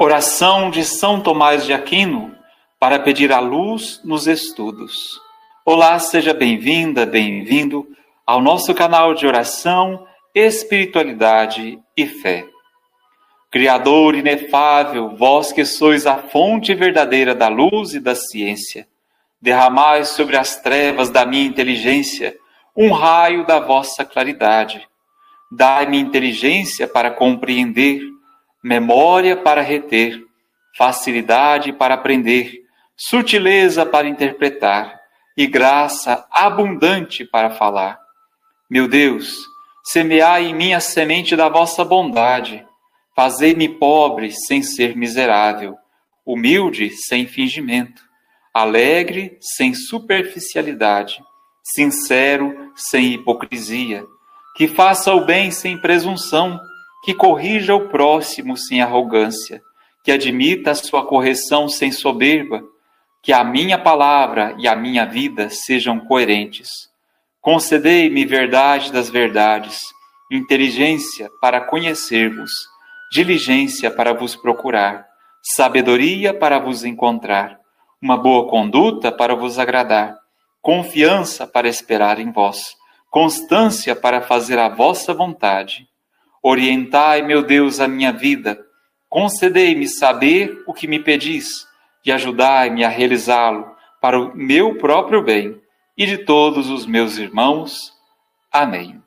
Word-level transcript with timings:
Oração 0.00 0.70
de 0.70 0.84
São 0.84 1.20
Tomás 1.20 1.66
de 1.66 1.72
Aquino 1.72 2.32
para 2.78 3.00
pedir 3.00 3.32
a 3.32 3.40
luz 3.40 4.00
nos 4.04 4.28
estudos. 4.28 5.20
Olá, 5.66 5.98
seja 5.98 6.32
bem-vinda, 6.32 7.04
bem-vindo 7.04 7.84
ao 8.24 8.40
nosso 8.40 8.72
canal 8.72 9.12
de 9.12 9.26
oração, 9.26 10.06
espiritualidade 10.32 11.80
e 11.96 12.06
fé. 12.06 12.46
Criador 13.50 14.14
inefável, 14.14 15.16
vós 15.16 15.50
que 15.50 15.64
sois 15.64 16.06
a 16.06 16.16
fonte 16.16 16.72
verdadeira 16.76 17.34
da 17.34 17.48
luz 17.48 17.92
e 17.92 17.98
da 17.98 18.14
ciência, 18.14 18.86
derramai 19.42 20.04
sobre 20.04 20.36
as 20.36 20.62
trevas 20.62 21.10
da 21.10 21.26
minha 21.26 21.44
inteligência 21.44 22.36
um 22.76 22.92
raio 22.92 23.44
da 23.44 23.58
vossa 23.58 24.04
claridade. 24.04 24.86
Dai-me 25.50 25.98
inteligência 25.98 26.86
para 26.86 27.10
compreender 27.10 28.00
memória 28.62 29.36
para 29.36 29.62
reter, 29.62 30.24
facilidade 30.76 31.72
para 31.72 31.94
aprender, 31.94 32.62
sutileza 32.96 33.86
para 33.86 34.08
interpretar 34.08 34.98
e 35.36 35.46
graça 35.46 36.26
abundante 36.30 37.24
para 37.24 37.50
falar. 37.50 37.98
Meu 38.68 38.88
Deus, 38.88 39.46
semeai 39.84 40.46
em 40.46 40.54
mim 40.54 40.72
a 40.72 40.80
semente 40.80 41.36
da 41.36 41.48
vossa 41.48 41.84
bondade, 41.84 42.66
fazei-me 43.14 43.68
pobre 43.68 44.32
sem 44.32 44.62
ser 44.62 44.96
miserável, 44.96 45.76
humilde 46.26 46.90
sem 46.90 47.26
fingimento, 47.26 48.02
alegre 48.52 49.38
sem 49.40 49.74
superficialidade, 49.74 51.22
sincero 51.62 52.72
sem 52.74 53.14
hipocrisia, 53.14 54.04
que 54.56 54.66
faça 54.66 55.14
o 55.14 55.24
bem 55.24 55.50
sem 55.50 55.80
presunção 55.80 56.60
que 57.02 57.14
corrija 57.14 57.74
o 57.74 57.88
próximo 57.88 58.56
sem 58.56 58.82
arrogância, 58.82 59.62
que 60.04 60.12
admita 60.12 60.72
a 60.72 60.74
sua 60.74 61.06
correção 61.06 61.68
sem 61.68 61.92
soberba, 61.92 62.62
que 63.22 63.32
a 63.32 63.44
minha 63.44 63.78
palavra 63.78 64.54
e 64.58 64.66
a 64.66 64.74
minha 64.74 65.04
vida 65.04 65.48
sejam 65.50 66.00
coerentes. 66.00 66.68
Concedei-me 67.40 68.24
verdade 68.24 68.92
das 68.92 69.10
verdades, 69.10 69.80
inteligência 70.30 71.28
para 71.40 71.60
conhecer-vos, 71.60 72.50
diligência 73.12 73.90
para 73.90 74.12
vos 74.12 74.36
procurar, 74.36 75.06
sabedoria 75.42 76.34
para 76.34 76.58
vos 76.58 76.84
encontrar, 76.84 77.58
uma 78.02 78.16
boa 78.16 78.48
conduta 78.48 79.10
para 79.10 79.34
vos 79.34 79.58
agradar, 79.58 80.16
confiança 80.60 81.46
para 81.46 81.68
esperar 81.68 82.18
em 82.18 82.30
vós, 82.30 82.76
constância 83.10 83.96
para 83.96 84.20
fazer 84.20 84.58
a 84.58 84.68
vossa 84.68 85.14
vontade 85.14 85.87
Orientai, 86.50 87.20
meu 87.20 87.42
Deus, 87.42 87.78
a 87.78 87.86
minha 87.86 88.10
vida. 88.10 88.58
Concedei-me 89.06 89.86
saber 89.86 90.62
o 90.66 90.72
que 90.72 90.86
me 90.86 90.98
pedis 90.98 91.68
e 92.02 92.10
ajudai-me 92.10 92.82
a 92.84 92.88
realizá-lo 92.88 93.70
para 94.00 94.18
o 94.18 94.34
meu 94.34 94.78
próprio 94.78 95.22
bem 95.22 95.60
e 95.94 96.06
de 96.06 96.16
todos 96.16 96.70
os 96.70 96.86
meus 96.86 97.18
irmãos. 97.18 97.92
Amém. 98.50 98.98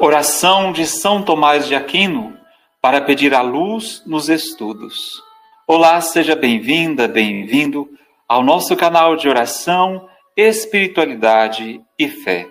Oração 0.00 0.72
de 0.72 0.86
São 0.86 1.22
Tomás 1.22 1.68
de 1.68 1.74
Aquino 1.74 2.34
para 2.80 3.02
pedir 3.02 3.34
a 3.34 3.42
luz 3.42 4.02
nos 4.06 4.30
estudos. 4.30 5.22
Olá, 5.66 6.00
seja 6.00 6.34
bem-vinda, 6.34 7.06
bem-vindo 7.06 7.98
ao 8.28 8.44
nosso 8.44 8.76
canal 8.76 9.16
de 9.16 9.26
oração, 9.26 10.06
espiritualidade 10.36 11.80
e 11.98 12.08
fé. 12.08 12.46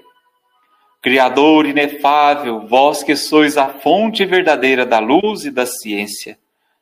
Criador 1.03 1.67
inefável, 1.67 2.67
vós 2.67 3.03
que 3.03 3.15
sois 3.15 3.57
a 3.57 3.69
fonte 3.69 4.25
verdadeira 4.25 4.87
da 4.87 4.97
luz 4.97 5.45
e 5.45 5.51
da 5.51 5.67
ciência, 5.67 6.39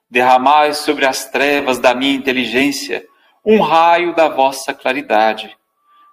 derramai 0.09 0.73
sobre 0.73 1.05
as 1.05 1.29
trevas 1.29 1.77
da 1.77 1.93
minha 1.93 2.15
inteligência 2.15 3.05
um 3.45 3.59
raio 3.59 4.15
da 4.15 4.29
vossa 4.29 4.73
claridade. 4.73 5.55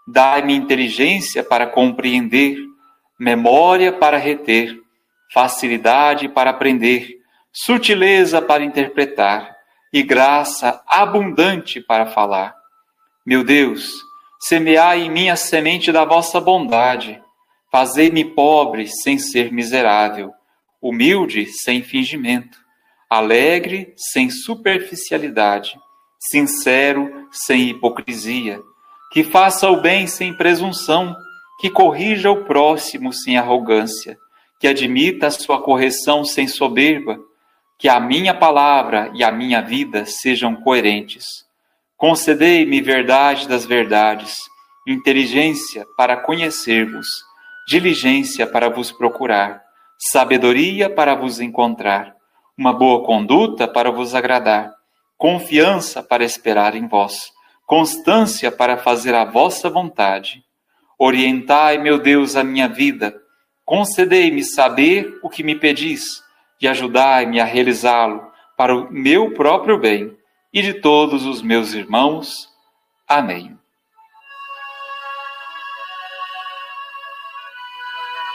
Dai-me 0.07 0.55
inteligência 0.55 1.45
para 1.45 1.69
compreender, 1.69 2.57
memória 3.19 3.93
para 3.93 4.19
reter, 4.19 4.77
facilidade 5.33 6.29
para 6.29 6.51
aprender, 6.51 7.21
sutileza 7.53 8.43
para 8.43 8.65
interpretar 8.65 9.57
e 9.93 10.03
graça 10.03 10.83
abundante 10.89 11.81
para 11.81 12.07
falar 12.07 12.62
meu 13.25 13.45
Deus, 13.45 14.03
semeai 14.41 15.03
em 15.03 15.11
mim 15.11 15.29
a 15.29 15.37
semente 15.37 15.93
da 15.93 16.05
vossa 16.05 16.41
bondade. 16.41 17.23
Fazei-me 17.71 18.25
pobre 18.25 18.89
sem 18.89 19.17
ser 19.17 19.53
miserável, 19.53 20.33
humilde 20.81 21.47
sem 21.47 21.85
fingimento, 21.85 22.59
alegre 23.09 23.95
sem 23.97 24.29
superficialidade, 24.29 25.79
sincero 26.19 27.29
sem 27.31 27.69
hipocrisia, 27.69 28.59
que 29.13 29.23
faça 29.23 29.71
o 29.71 29.81
bem 29.81 30.09
sem 30.09 30.37
presunção, 30.37 31.17
que 31.61 31.71
corrija 31.71 32.29
o 32.29 32.45
próximo 32.45 33.13
sem 33.13 33.39
arrogância, 33.39 34.19
que 34.59 34.67
admita 34.67 35.29
a 35.29 35.31
sua 35.31 35.63
correção 35.63 36.25
sem 36.25 36.49
soberba, 36.49 37.21
que 37.79 37.89
a 37.89 38.01
minha 38.01 38.35
palavra 38.35 39.13
e 39.15 39.23
a 39.23 39.31
minha 39.31 39.63
vida 39.63 40.05
sejam 40.07 40.57
coerentes 40.57 41.25
Concedei-me 42.03 42.81
verdade 42.81 43.47
das 43.47 43.65
verdades, 43.65 44.35
inteligência 44.89 45.87
para 45.97 46.17
conhecer-vos, 46.17 47.07
diligência 47.69 48.45
para 48.45 48.69
vos 48.69 48.91
procurar, 48.91 49.63
sabedoria 50.11 50.91
para 50.91 51.15
vos 51.15 51.39
encontrar, 51.39 52.13
uma 52.59 52.73
boa 52.73 53.07
conduta 53.07 53.69
para 53.69 53.93
vos 53.93 54.17
agradar, 54.17 54.75
confiança 55.17 56.03
para 56.03 56.25
esperar 56.25 56.75
em 56.75 56.89
vós, 56.89 57.31
constância 57.69 58.51
para 58.51 58.77
fazer 58.77 59.15
a 59.15 59.25
vossa 59.25 59.71
vontade. 59.71 60.43
Orientai, 60.99 61.79
meu 61.79 62.01
Deus, 62.01 62.35
a 62.35 62.43
minha 62.43 62.67
vida, 62.67 63.15
concedei-me 63.65 64.43
saber 64.43 65.21
o 65.23 65.31
que 65.31 65.45
me 65.45 65.55
pedis 65.55 66.21
e 66.61 66.67
ajudai-me 66.67 67.39
a 67.39 67.45
realizá-lo 67.45 68.27
para 68.57 68.75
o 68.75 68.93
meu 68.93 69.33
próprio 69.35 69.79
bem 69.79 70.21
e 70.53 70.63
de 70.63 70.75
todos 70.75 71.25
os 71.25 71.41
meus 71.41 71.73
irmãos. 71.73 72.49
Amém. 73.09 73.59